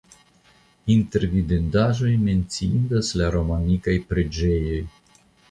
Inter 0.93 1.25
vidindaĵoj 1.33 2.13
menciindas 2.23 3.13
la 3.21 3.29
romanikaj 3.37 3.97
preĝejoj. 4.09 4.83